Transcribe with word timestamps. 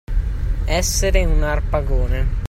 Essere 0.65 1.25
un 1.27 1.43
Arpagone. 1.43 2.25